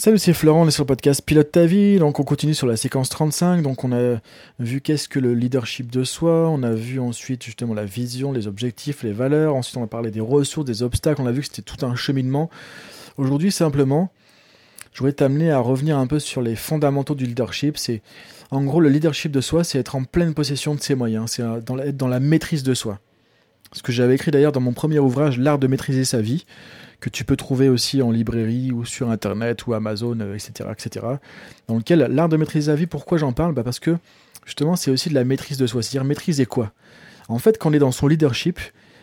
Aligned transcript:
Salut, 0.00 0.18
c'est 0.18 0.32
Florent, 0.32 0.62
on 0.62 0.68
est 0.68 0.70
sur 0.70 0.84
le 0.84 0.86
podcast 0.86 1.22
Pilote 1.22 1.50
ta 1.50 1.66
vie. 1.66 1.98
Donc, 1.98 2.20
on 2.20 2.22
continue 2.22 2.54
sur 2.54 2.68
la 2.68 2.76
séquence 2.76 3.08
35. 3.08 3.62
Donc, 3.62 3.82
on 3.82 3.90
a 3.90 4.20
vu 4.60 4.80
qu'est-ce 4.80 5.08
que 5.08 5.18
le 5.18 5.34
leadership 5.34 5.90
de 5.90 6.04
soi. 6.04 6.48
On 6.48 6.62
a 6.62 6.70
vu 6.70 7.00
ensuite 7.00 7.42
justement 7.42 7.74
la 7.74 7.84
vision, 7.84 8.30
les 8.30 8.46
objectifs, 8.46 9.02
les 9.02 9.10
valeurs. 9.10 9.56
Ensuite, 9.56 9.76
on 9.76 9.82
a 9.82 9.88
parlé 9.88 10.12
des 10.12 10.20
ressources, 10.20 10.66
des 10.66 10.84
obstacles. 10.84 11.20
On 11.20 11.26
a 11.26 11.32
vu 11.32 11.40
que 11.40 11.48
c'était 11.48 11.62
tout 11.62 11.84
un 11.84 11.96
cheminement. 11.96 12.48
Aujourd'hui, 13.16 13.50
simplement, 13.50 14.12
je 14.92 15.00
voudrais 15.00 15.14
t'amener 15.14 15.50
à 15.50 15.58
revenir 15.58 15.98
un 15.98 16.06
peu 16.06 16.20
sur 16.20 16.42
les 16.42 16.54
fondamentaux 16.54 17.16
du 17.16 17.26
leadership. 17.26 17.76
C'est, 17.76 18.00
en 18.52 18.62
gros, 18.62 18.80
le 18.80 18.90
leadership 18.90 19.32
de 19.32 19.40
soi, 19.40 19.64
c'est 19.64 19.80
être 19.80 19.96
en 19.96 20.04
pleine 20.04 20.32
possession 20.32 20.76
de 20.76 20.80
ses 20.80 20.94
moyens. 20.94 21.32
C'est 21.32 21.42
être 21.42 21.96
dans 21.96 22.08
la 22.08 22.20
maîtrise 22.20 22.62
de 22.62 22.72
soi. 22.72 23.00
Ce 23.72 23.82
que 23.82 23.90
j'avais 23.90 24.14
écrit 24.14 24.30
d'ailleurs 24.30 24.52
dans 24.52 24.60
mon 24.60 24.74
premier 24.74 25.00
ouvrage, 25.00 25.38
L'art 25.38 25.58
de 25.58 25.66
maîtriser 25.66 26.04
sa 26.04 26.20
vie 26.20 26.46
que 27.00 27.08
tu 27.08 27.24
peux 27.24 27.36
trouver 27.36 27.68
aussi 27.68 28.02
en 28.02 28.10
librairie 28.10 28.72
ou 28.72 28.84
sur 28.84 29.10
internet 29.10 29.66
ou 29.66 29.74
Amazon, 29.74 30.18
etc., 30.34 30.52
euh, 30.62 30.72
etc. 30.72 31.06
Dans 31.68 31.76
lequel 31.76 32.00
l'art 32.10 32.28
de 32.28 32.36
maîtriser 32.36 32.70
la 32.70 32.76
vie, 32.76 32.86
pourquoi 32.86 33.18
j'en 33.18 33.32
parle? 33.32 33.54
Bah 33.54 33.62
Parce 33.62 33.78
que 33.78 33.96
justement, 34.44 34.76
c'est 34.76 34.90
aussi 34.90 35.08
de 35.08 35.14
la 35.14 35.24
maîtrise 35.24 35.58
de 35.58 35.66
soi. 35.66 35.82
C'est-à-dire 35.82 36.04
maîtriser 36.04 36.46
quoi? 36.46 36.72
En 37.28 37.38
fait, 37.38 37.58
quand 37.58 37.70
on 37.70 37.72
est 37.72 37.78
dans 37.78 37.92
son 37.92 38.08
leadership, 38.08 38.58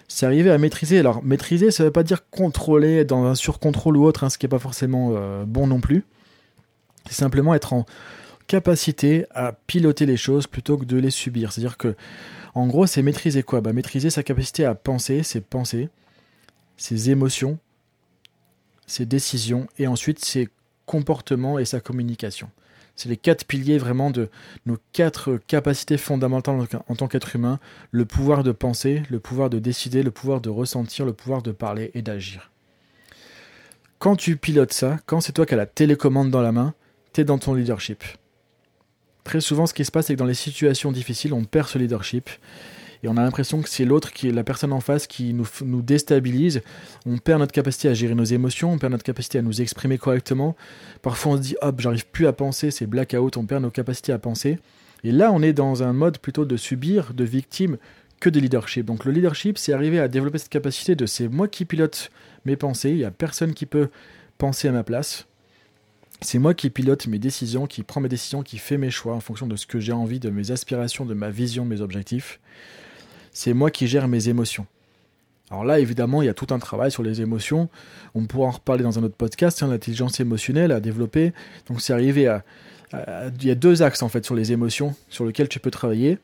c'est 0.08 0.26
arriver 0.26 0.52
à 0.52 0.58
maîtriser. 0.58 1.00
Alors, 1.00 1.24
maîtriser, 1.24 1.72
ça 1.72 1.84
ne 1.84 1.88
veut 1.88 1.94
pas 1.94 2.04
dire 2.04 2.30
contrôler 2.30 3.06
dans 3.06 3.24
un 3.26 3.36
surcontrôle 3.36 3.98
ou 3.98 4.04
autre, 4.04 4.24
hein, 4.24 4.30
ce 4.30 4.38
qui 4.38 4.46
n'est 4.46 4.50
pas 4.50 4.60
forcément 4.60 5.14
euh, 5.16 5.46
bon 5.46 5.68
non 5.68 5.80
plus. 5.80 6.04
C'est 7.08 7.16
simplement 7.16 7.54
être 7.54 7.74
en 7.74 7.86
capacité 8.48 9.26
à 9.32 9.54
piloter 9.54 10.06
les 10.06 10.18
choses 10.18 10.48
plutôt 10.48 10.78
que 10.78 10.86
de 10.86 10.98
les 10.98 11.12
subir. 11.12 11.52
C'est-à-dire 11.52 11.78
que, 11.78 11.96
en 12.54 12.68
gros, 12.68 12.88
c'est 12.88 13.02
maîtriser 13.02 13.44
quoi? 13.44 13.62
Bah, 13.62 13.74
Maîtriser 13.74 14.10
sa 14.10 14.24
capacité 14.24 14.66
à 14.66 14.76
penser, 14.76 15.24
ses 15.24 15.42
pensées, 15.42 15.90
ses 16.78 17.10
émotions, 17.10 17.58
ses 18.88 19.06
décisions 19.06 19.68
et 19.78 19.88
ensuite 19.88 20.24
ses 20.24 20.50
comportements 20.86 21.60
et 21.60 21.66
sa 21.66 21.80
communication. 21.80 22.50
C'est 22.96 23.10
les 23.10 23.18
quatre 23.18 23.46
piliers 23.46 23.78
vraiment 23.78 24.10
de 24.10 24.30
nos 24.66 24.78
quatre 24.94 25.38
capacités 25.48 25.98
fondamentales 25.98 26.66
en 26.88 26.96
tant 26.96 27.08
qu'être 27.08 27.36
humain, 27.36 27.60
le 27.92 28.06
pouvoir 28.06 28.44
de 28.44 28.52
penser, 28.52 29.04
le 29.10 29.20
pouvoir 29.20 29.50
de 29.50 29.60
décider, 29.60 30.02
le 30.02 30.12
pouvoir 30.12 30.40
de 30.40 30.50
ressentir, 30.50 31.06
le 31.06 31.14
pouvoir 31.14 31.42
de 31.42 31.52
parler 31.52 31.92
et 31.94 32.02
d'agir. 32.02 32.52
Quand 34.00 34.16
tu 34.16 34.38
pilotes 34.38 34.74
ça, 34.74 35.00
quand 35.06 35.20
c'est 35.20 35.34
toi 35.34 35.46
qui 35.46 35.54
as 35.54 35.58
la 35.58 35.66
télécommande 35.66 36.30
dans 36.30 36.42
la 36.42 36.52
main, 36.52 36.74
tu 37.12 37.22
es 37.22 37.24
dans 37.24 37.38
ton 37.38 37.54
leadership. 37.54 38.04
Très 39.24 39.42
souvent, 39.42 39.66
ce 39.66 39.74
qui 39.74 39.84
se 39.84 39.92
passe, 39.92 40.06
c'est 40.06 40.14
que 40.14 40.20
dans 40.20 40.26
les 40.26 40.34
situations 40.34 40.92
difficiles, 40.92 41.34
on 41.34 41.44
perd 41.44 41.68
ce 41.68 41.80
leadership 41.80 42.30
et 43.04 43.08
on 43.08 43.18
a 43.18 43.22
l'impression 43.22 43.62
que 43.62 43.70
c'est 43.70 43.86
l'autre, 43.86 44.12
qui 44.12 44.30
est 44.30 44.32
la 44.32 44.44
personne 44.44 44.74
en 44.74 44.80
face, 44.80 45.08
qui 45.08 45.34
nous, 45.34 45.48
nous 45.64 45.82
déstabilise. 45.82 46.62
On 47.06 47.18
perd 47.18 47.40
notre 47.40 47.52
capacité 47.52 47.90
à 47.90 47.94
gérer 47.94 48.16
nos 48.16 48.24
émotions, 48.24 48.74
on 48.74 48.78
perd 48.78 48.92
notre 48.92 49.04
capacité 49.04 49.40
à 49.40 49.42
nous 49.42 49.62
exprimer 49.62 49.98
correctement. 49.98 50.56
Parfois, 51.02 51.34
on 51.34 51.38
se 51.38 51.42
dit, 51.42 51.56
hop, 51.62 51.80
j'arrive 51.80 52.06
plus 52.08 52.28
à 52.28 52.34
penser, 52.34 52.72
c'est 52.72 52.88
blackout, 52.88 53.38
on 53.38 53.46
perd 53.46 53.64
nos 53.64 53.72
capacités 53.72 54.12
à 54.12 54.20
penser. 54.20 54.60
Et 55.04 55.12
là, 55.12 55.32
on 55.32 55.42
est 55.42 55.54
dans 55.54 55.84
un 55.84 55.94
mode 55.94 56.18
plutôt 56.18 56.46
de 56.46 56.58
subir, 56.58 57.14
de 57.14 57.24
victime, 57.24 57.78
que 58.20 58.30
de 58.30 58.40
leadership. 58.40 58.86
Donc 58.86 59.06
le 59.06 59.12
leadership, 59.12 59.58
c'est 59.58 59.74
arriver 59.74 60.00
à 60.00 60.08
développer 60.08 60.38
cette 60.38 60.50
capacité 60.50 60.96
de 60.96 61.06
c'est 61.06 61.28
moi 61.28 61.48
qui 61.48 61.66
pilote 61.66 62.10
mes 62.46 62.56
pensées, 62.56 62.92
il 62.92 62.98
n'y 62.98 63.04
a 63.04 63.12
personne 63.12 63.54
qui 63.54 63.66
peut 63.66 63.90
penser 64.38 64.68
à 64.68 64.72
ma 64.72 64.84
place. 64.84 65.28
C'est 66.22 66.40
moi 66.40 66.54
qui 66.54 66.70
pilote 66.70 67.08
mes 67.08 67.20
décisions, 67.20 67.68
qui 67.68 67.84
prend 67.84 68.00
mes 68.00 68.10
décisions, 68.10 68.42
qui 68.42 68.58
fait 68.58 68.78
mes 68.78 68.90
choix 68.90 69.14
en 69.14 69.20
fonction 69.20 69.48
de 69.48 69.56
ce 69.58 69.68
que 69.68 69.80
j'ai 69.80 69.92
envie, 69.92 70.20
de 70.20 70.30
mes 70.30 70.52
aspirations, 70.52 71.06
de 71.06 71.14
ma 71.14 71.30
vision, 71.30 71.66
de 71.66 71.70
mes 71.70 71.82
objectifs 71.82 72.40
c'est 73.36 73.54
moi 73.54 73.70
qui 73.70 73.86
gère 73.86 74.08
mes 74.08 74.30
émotions. 74.30 74.66
Alors 75.52 75.66
là, 75.66 75.80
évidemment, 75.80 76.22
il 76.22 76.26
y 76.26 76.30
a 76.30 76.34
tout 76.34 76.48
un 76.54 76.58
travail 76.58 76.90
sur 76.90 77.04
les 77.04 77.22
émotions. 77.22 77.70
On 78.16 78.26
pourra 78.26 78.48
en 78.48 78.52
reparler 78.52 78.82
dans 78.82 78.98
un 78.98 79.04
autre 79.04 79.16
podcast, 79.16 79.62
hein, 79.62 79.68
l'intelligence 79.68 80.20
émotionnelle 80.22 80.72
à 80.72 80.80
développer. 80.80 81.34
Donc 81.68 81.82
c'est 81.82 81.92
arrivé 81.92 82.28
à, 82.28 82.44
Il 83.42 83.46
y 83.46 83.52
a 83.52 83.56
deux 83.56 83.84
axes 83.84 84.02
en 84.02 84.10
fait 84.10 84.24
sur 84.26 84.36
les 84.36 84.54
émotions 84.54 84.96
sur 85.10 85.26
lesquels 85.26 85.50
tu 85.50 85.60
peux 85.60 85.70
travailler. 85.70 86.18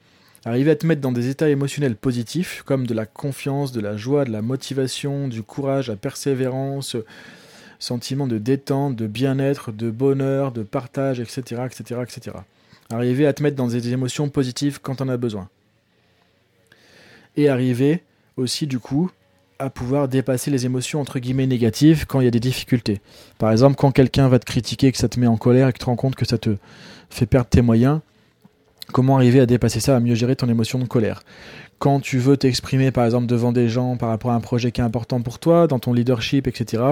Arriver 0.45 0.71
à 0.71 0.75
te 0.75 0.87
mettre 0.87 1.01
dans 1.01 1.11
des 1.11 1.27
états 1.27 1.49
émotionnels 1.49 1.97
positifs, 1.97 2.63
comme 2.65 2.87
de 2.87 2.93
la 2.93 3.05
confiance, 3.05 3.73
de 3.73 3.81
la 3.81 3.97
joie, 3.97 4.23
de 4.23 4.31
la 4.31 4.41
motivation, 4.41 5.27
du 5.27 5.43
courage, 5.43 5.89
la 5.89 5.97
persévérance, 5.97 6.95
sentiment 7.77 8.25
de 8.25 8.37
détente, 8.37 8.95
de 8.95 9.05
bien-être, 9.05 9.73
de 9.73 9.91
bonheur, 9.91 10.53
de 10.53 10.63
partage, 10.63 11.19
etc., 11.19 11.63
etc., 11.65 12.01
etc. 12.03 12.37
Arriver 12.89 13.27
à 13.27 13.33
te 13.33 13.43
mettre 13.43 13.57
dans 13.57 13.67
des 13.67 13.89
émotions 13.91 14.29
positives 14.29 14.79
quand 14.81 15.01
on 15.01 15.09
a 15.09 15.17
besoin 15.17 15.49
et 17.37 17.49
arriver 17.49 18.03
aussi 18.37 18.67
du 18.67 18.79
coup 18.79 19.11
à 19.59 19.69
pouvoir 19.69 20.07
dépasser 20.07 20.49
les 20.49 20.65
émotions 20.65 20.99
entre 20.99 21.19
guillemets 21.19 21.45
négatives 21.45 22.05
quand 22.07 22.19
il 22.19 22.25
y 22.25 22.27
a 22.27 22.31
des 22.31 22.39
difficultés. 22.39 22.99
Par 23.37 23.51
exemple, 23.51 23.75
quand 23.75 23.91
quelqu'un 23.91 24.27
va 24.27 24.39
te 24.39 24.45
critiquer, 24.45 24.91
que 24.91 24.97
ça 24.97 25.07
te 25.07 25.19
met 25.19 25.27
en 25.27 25.37
colère 25.37 25.67
et 25.67 25.73
que 25.73 25.77
tu 25.77 25.81
te 25.81 25.85
rends 25.85 25.95
compte 25.95 26.15
que 26.15 26.25
ça 26.25 26.37
te 26.37 26.57
fait 27.09 27.27
perdre 27.27 27.47
tes 27.47 27.61
moyens, 27.61 27.99
comment 28.91 29.15
arriver 29.15 29.39
à 29.39 29.45
dépasser 29.45 29.79
ça, 29.79 29.95
à 29.95 29.99
mieux 29.99 30.15
gérer 30.15 30.35
ton 30.35 30.49
émotion 30.49 30.79
de 30.79 30.85
colère? 30.85 31.23
Quand 31.79 31.99
tu 31.99 32.19
veux 32.19 32.37
t'exprimer 32.37 32.91
par 32.91 33.05
exemple 33.05 33.25
devant 33.25 33.51
des 33.51 33.67
gens 33.67 33.97
par 33.97 34.09
rapport 34.09 34.31
à 34.31 34.35
un 34.35 34.39
projet 34.39 34.71
qui 34.71 34.81
est 34.81 34.83
important 34.83 35.21
pour 35.21 35.39
toi, 35.39 35.65
dans 35.65 35.79
ton 35.79 35.93
leadership, 35.93 36.47
etc., 36.47 36.83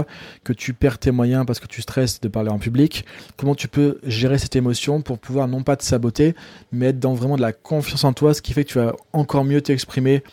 que 0.43 0.51
tu 0.51 0.73
perds 0.73 0.97
tes 0.97 1.11
moyens 1.11 1.45
parce 1.45 1.59
que 1.59 1.67
tu 1.67 1.81
stresses 1.81 2.21
de 2.21 2.27
parler 2.27 2.49
en 2.49 2.57
public, 2.57 3.05
comment 3.37 3.53
tu 3.53 3.67
peux 3.67 3.99
gérer 4.03 4.39
cette 4.39 4.55
émotion 4.55 5.01
pour 5.01 5.19
pouvoir 5.19 5.47
non 5.47 5.61
pas 5.61 5.75
te 5.75 5.83
saboter, 5.83 6.33
mais 6.71 6.87
être 6.87 6.99
dans 6.99 7.13
vraiment 7.13 7.35
de 7.35 7.41
la 7.41 7.53
confiance 7.53 8.03
en 8.03 8.13
toi, 8.13 8.33
ce 8.33 8.41
qui 8.41 8.53
fait 8.53 8.63
que 8.63 8.69
tu 8.69 8.79
vas 8.79 8.95
encore 9.13 9.43
mieux 9.43 9.61
t'exprimer 9.61 10.23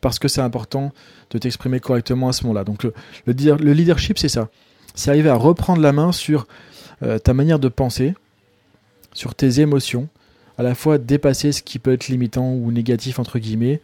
parce 0.00 0.18
que 0.18 0.28
c'est 0.28 0.40
important 0.40 0.92
de 1.30 1.38
t'exprimer 1.38 1.80
correctement 1.80 2.28
à 2.28 2.32
ce 2.32 2.44
moment-là. 2.44 2.64
Donc 2.64 2.84
le, 2.84 2.94
le, 3.26 3.72
leadership, 3.72 4.18
c'est 4.18 4.28
ça. 4.28 4.48
C'est 4.94 5.10
arriver 5.10 5.28
à 5.28 5.34
reprendre 5.34 5.82
la 5.82 5.92
main 5.92 6.12
sur 6.12 6.46
euh, 7.02 7.18
ta 7.18 7.34
manière 7.34 7.58
de 7.58 7.68
penser, 7.68 8.14
sur 9.12 9.34
tes 9.34 9.60
émotions, 9.60 10.08
à 10.58 10.62
la 10.62 10.74
fois 10.74 10.98
dépasser 10.98 11.52
ce 11.52 11.62
qui 11.62 11.78
peut 11.78 11.92
être 11.92 12.08
limitant 12.08 12.52
ou 12.52 12.72
négatif, 12.72 13.18
entre 13.18 13.38
guillemets, 13.38 13.80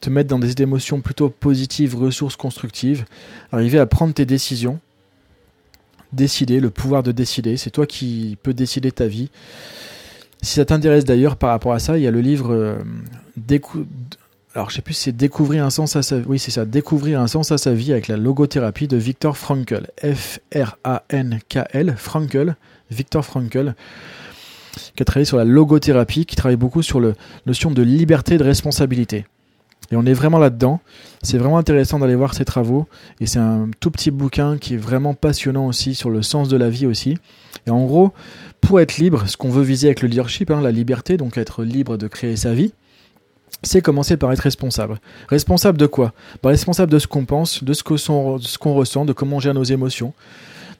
te 0.00 0.10
mettre 0.10 0.28
dans 0.28 0.38
des 0.38 0.60
émotions 0.60 1.00
plutôt 1.00 1.28
positives, 1.28 1.96
ressources 1.96 2.36
constructives, 2.36 3.04
arriver 3.52 3.78
à 3.78 3.86
prendre 3.86 4.14
tes 4.14 4.26
décisions, 4.26 4.80
décider, 6.12 6.60
le 6.60 6.70
pouvoir 6.70 7.02
de 7.02 7.12
décider, 7.12 7.56
c'est 7.56 7.70
toi 7.70 7.86
qui 7.86 8.38
peux 8.42 8.54
décider 8.54 8.92
ta 8.92 9.06
vie. 9.06 9.30
Si 10.42 10.54
ça 10.54 10.64
t'intéresse 10.64 11.04
d'ailleurs 11.04 11.36
par 11.36 11.50
rapport 11.50 11.72
à 11.72 11.78
ça, 11.78 11.96
il 11.96 12.04
y 12.04 12.06
a 12.06 12.10
le 12.10 12.20
livre 12.20 12.52
euh, 12.52 12.78
alors 14.54 14.70
je 14.70 14.76
sais 14.76 14.82
plus 14.82 14.94
si 14.94 15.02
c'est 15.04 15.16
découvrir 15.16 15.64
un 15.64 15.70
sens 15.70 15.96
à 15.96 16.02
sa 16.02 16.18
oui 16.18 16.38
c'est 16.38 16.52
ça 16.52 16.64
découvrir 16.64 17.20
un 17.20 17.26
sens 17.26 17.50
à 17.50 17.58
sa 17.58 17.74
vie 17.74 17.90
avec 17.90 18.06
la 18.06 18.16
logothérapie 18.16 18.86
de 18.86 18.96
Viktor 18.96 19.36
Frankl. 19.36 19.88
F 20.00 20.38
R 20.54 20.76
A 20.84 21.02
N 21.10 21.40
K 21.48 21.60
L 21.72 21.94
Frankl 21.96 22.54
Viktor 22.90 23.24
Frankl 23.24 23.74
qui 24.96 25.02
a 25.02 25.04
travaillé 25.04 25.24
sur 25.24 25.36
la 25.36 25.44
logothérapie 25.44 26.26
qui 26.26 26.36
travaille 26.36 26.56
beaucoup 26.56 26.82
sur 26.82 27.00
la 27.00 27.12
notion 27.46 27.70
de 27.70 27.82
liberté 27.82 28.34
et 28.34 28.38
de 28.38 28.44
responsabilité. 28.44 29.26
Et 29.90 29.96
on 29.96 30.06
est 30.06 30.14
vraiment 30.14 30.38
là-dedans. 30.38 30.80
C'est 31.22 31.36
vraiment 31.36 31.58
intéressant 31.58 31.98
d'aller 31.98 32.14
voir 32.14 32.34
ses 32.34 32.44
travaux. 32.44 32.86
Et 33.20 33.26
c'est 33.26 33.38
un 33.38 33.68
tout 33.80 33.90
petit 33.90 34.10
bouquin 34.10 34.56
qui 34.56 34.74
est 34.74 34.78
vraiment 34.78 35.14
passionnant 35.14 35.66
aussi 35.66 35.94
sur 35.94 36.10
le 36.10 36.22
sens 36.22 36.48
de 36.48 36.56
la 36.56 36.70
vie 36.70 36.86
aussi. 36.86 37.18
Et 37.66 37.70
en 37.70 37.84
gros 37.84 38.12
pour 38.60 38.80
être 38.80 38.96
libre 38.96 39.28
ce 39.28 39.36
qu'on 39.36 39.50
veut 39.50 39.62
viser 39.62 39.88
avec 39.88 40.00
le 40.00 40.08
leadership 40.08 40.50
hein, 40.50 40.62
la 40.62 40.72
liberté 40.72 41.18
donc 41.18 41.36
être 41.36 41.64
libre 41.64 41.98
de 41.98 42.08
créer 42.08 42.34
sa 42.34 42.54
vie 42.54 42.72
c'est 43.62 43.80
commencer 43.80 44.16
par 44.16 44.32
être 44.32 44.40
responsable. 44.40 45.00
Responsable 45.28 45.78
de 45.78 45.86
quoi? 45.86 46.12
Bah, 46.42 46.50
Responsable 46.50 46.92
de 46.92 46.98
ce 46.98 47.06
qu'on 47.06 47.24
pense, 47.24 47.64
de 47.64 47.72
ce 47.72 47.82
qu'on 47.82 48.74
ressent, 48.74 49.04
de 49.04 49.12
comment 49.12 49.36
on 49.36 49.40
gère 49.40 49.54
nos 49.54 49.64
émotions, 49.64 50.12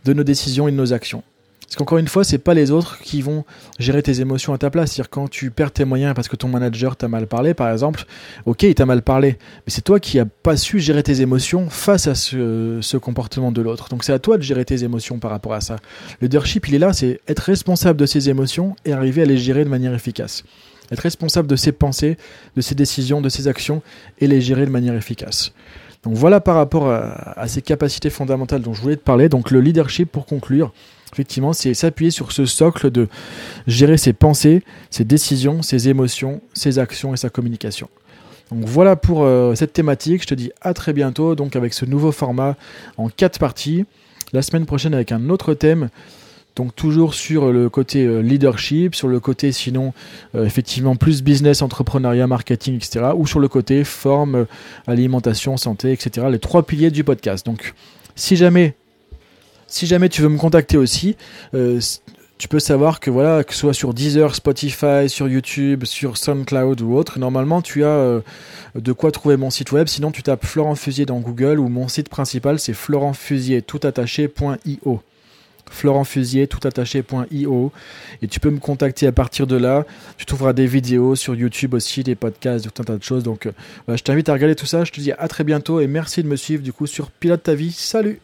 de 0.05 0.13
nos 0.13 0.25
décisions 0.25 0.69
et 0.69 0.73
de 0.73 0.77
nos 0.77 0.93
actions. 0.93 1.23
Parce 1.67 1.77
qu'encore 1.77 1.99
une 1.99 2.09
fois, 2.09 2.25
c'est 2.25 2.39
pas 2.39 2.55
les 2.55 2.71
autres 2.71 2.99
qui 3.01 3.23
vont 3.23 3.45
gérer 3.79 4.03
tes 4.03 4.21
émotions 4.21 4.53
à 4.53 4.59
ta 4.59 4.71
place. 4.71 4.93
C'est-à-dire 4.93 5.11
quand 5.11 5.29
tu 5.29 5.51
perds 5.51 5.73
tes 5.73 5.85
moyens 5.85 6.15
parce 6.15 6.29
que 6.29 6.37
ton 6.37 6.49
manager 6.49 6.97
t'a 6.97 7.09
mal 7.09 7.27
parlé, 7.27 7.55
par 7.55 7.71
exemple, 7.71 8.05
ok, 8.47 8.63
il 8.65 8.75
t'a 8.75 8.87
mal 8.87 9.03
parlé, 9.03 9.39
mais 9.67 9.73
c'est 9.73 9.83
toi 9.83 10.01
qui 10.01 10.19
as 10.19 10.27
pas 10.27 10.57
su 10.57 10.81
gérer 10.81 11.03
tes 11.03 11.21
émotions 11.21 11.69
face 11.71 12.07
à 12.07 12.15
ce, 12.15 12.79
ce 12.81 12.97
comportement 12.97 13.53
de 13.53 13.63
l'autre. 13.63 13.89
Donc 13.89 14.05
c'est 14.05 14.13
à 14.13 14.19
toi 14.19 14.37
de 14.37 14.43
gérer 14.43 14.65
tes 14.65 14.85
émotions 14.85 15.19
par 15.19 15.31
rapport 15.31 15.55
à 15.55 15.61
ça. 15.61 15.77
Le 16.21 16.27
leadership, 16.27 16.69
il 16.69 16.75
est 16.75 16.79
là, 16.79 16.93
c'est 16.93 17.21
être 17.29 17.41
responsable 17.41 17.99
de 17.99 18.07
ses 18.07 18.29
émotions 18.29 18.77
et 18.85 18.93
arriver 18.93 19.23
à 19.23 19.27
les 19.27 19.39
gérer 19.39 19.65
de 19.65 19.71
manière 19.71 19.95
efficace 19.95 20.45
être 20.91 21.01
responsable 21.01 21.49
de 21.49 21.57
ses 21.57 21.73
pensées, 21.73 22.17
de 22.57 22.61
ses 22.61 22.75
décisions, 22.75 23.21
de 23.21 23.29
ses 23.29 23.49
actions 23.49 23.83
et 24.21 24.27
les 24.27 24.41
gérer 24.41 24.67
de 24.67 24.71
manière 24.71 24.95
efficace. 24.95 25.53
Donc 26.05 26.15
voilà 26.15 26.41
par 26.41 26.57
rapport 26.57 26.91
à, 26.91 27.49
ces 27.49 27.63
capacités 27.63 28.11
fondamentales 28.11 28.61
dont 28.61 28.75
je 28.75 28.83
voulais 28.83 28.97
te 28.97 29.03
parler. 29.03 29.29
Donc 29.29 29.51
le 29.51 29.61
leadership 29.61 30.13
pour 30.13 30.27
conclure, 30.27 30.73
effectivement, 31.13 31.53
c'est 31.53 31.73
s'appuyer 31.73 32.11
sur 32.11 32.31
ce 32.31 32.45
socle 32.45 32.91
de 32.91 33.09
gérer 33.67 33.97
ses 33.97 34.13
pensées, 34.13 34.63
ses 34.91 35.05
décisions, 35.05 35.63
ses 35.63 35.89
émotions, 35.89 36.43
ses 36.53 36.79
actions 36.79 37.15
et 37.15 37.17
sa 37.17 37.31
communication. 37.31 37.89
Donc 38.51 38.65
voilà 38.67 38.97
pour 38.97 39.25
euh, 39.25 39.55
cette 39.55 39.73
thématique. 39.73 40.23
Je 40.23 40.27
te 40.27 40.35
dis 40.35 40.53
à 40.61 40.75
très 40.75 40.93
bientôt 40.93 41.35
donc 41.35 41.57
avec 41.57 41.73
ce 41.73 41.87
nouveau 41.87 42.13
format 42.13 42.57
en 42.99 43.09
quatre 43.09 43.39
parties. 43.39 43.87
La 44.35 44.43
semaine 44.43 44.67
prochaine 44.67 44.93
avec 44.93 45.11
un 45.11 45.31
autre 45.31 45.55
thème 45.55 45.89
donc 46.57 46.75
toujours 46.77 47.15
sur 47.15 47.53
le 47.53 47.69
côté 47.69 48.05
euh, 48.05 48.21
leadership, 48.21 48.95
sur 48.95 49.09
le 49.09 49.21
côté 49.21 49.53
sinon 49.53 49.93
euh, 50.35 50.45
effectivement 50.45 50.97
plus 50.97 51.23
business, 51.23 51.63
entrepreneuriat, 51.63 52.27
marketing, 52.27 52.77
etc. 52.77 53.07
Ou 53.17 53.27
sur 53.27 53.41
le 53.41 53.49
côté 53.49 53.85
forme, 53.85 54.35
euh, 54.35 54.45
alimentation, 54.87 55.57
santé, 55.57 55.93
etc. 55.93 56.27
Les 56.31 56.39
trois 56.39 56.65
piliers 56.65 56.91
du 56.91 57.05
podcast. 57.05 57.45
Donc 57.45 57.75
si 58.15 58.37
jamais 58.37 58.75
Si 59.67 59.87
jamais 59.87 60.09
tu 60.09 60.23
veux 60.23 60.29
me 60.29 60.39
contacter 60.39 60.77
aussi, 60.77 61.17
euh, 61.55 61.81
tu 62.39 62.49
peux 62.49 62.61
savoir 62.61 63.01
que 63.01 63.11
voilà, 63.11 63.43
que 63.43 63.55
ce 63.55 63.61
soit 63.61 63.75
sur 63.75 63.95
Deezer, 63.95 64.35
Spotify, 64.35 65.09
sur 65.09 65.29
YouTube, 65.29 65.85
sur 65.85 66.17
SoundCloud 66.17 66.81
ou 66.81 66.95
autre, 66.95 67.19
normalement 67.19 67.61
tu 67.63 67.83
as 67.85 67.89
euh, 67.89 68.21
de 68.75 68.93
quoi 68.93 69.11
trouver 69.11 69.37
mon 69.37 69.51
site 69.51 69.73
web. 69.73 69.89
Sinon, 69.89 70.13
tu 70.13 70.23
tapes 70.23 70.45
Florent 70.45 70.77
Fusier 70.77 71.07
dans 71.07 71.19
Google 71.21 71.59
ou 71.59 71.69
mon 71.69 71.89
site 71.89 72.09
principal, 72.09 72.61
c'est 72.61 72.75
florentfusier.toutattaché.io. 72.75 75.03
Fusier 76.05 76.47
toutattaché.io 76.47 77.73
et 78.23 78.29
tu 78.29 78.41
peux 78.41 78.51
me 78.51 78.59
contacter 78.59 79.07
à 79.07 79.13
partir 79.13 79.47
de 79.47 79.57
là. 79.57 79.85
Tu 80.17 80.27
trouveras 80.27 80.53
des 80.53 80.67
vidéos 80.67 81.17
sur 81.17 81.35
YouTube 81.35 81.75
aussi, 81.75 82.03
des 82.03 82.15
podcasts, 82.15 82.71
tout 82.71 82.83
un 82.83 82.85
tas 82.85 82.97
de 82.97 83.03
choses. 83.03 83.23
Donc, 83.23 83.47
euh, 83.47 83.97
je 83.97 84.03
t'invite 84.03 84.29
à 84.29 84.33
regarder 84.33 84.55
tout 84.55 84.67
ça. 84.67 84.85
Je 84.85 84.93
te 84.93 85.01
dis 85.01 85.13
à 85.13 85.29
très 85.29 85.45
bientôt 85.45 85.81
et 85.81 85.87
merci 85.87 86.23
de 86.23 86.29
me 86.29 86.37
suivre 86.37 86.63
du 86.63 86.73
coup 86.73 86.87
sur 86.87 87.11
Pilote 87.11 87.43
ta 87.43 87.55
vie. 87.55 87.73
Salut! 87.73 88.21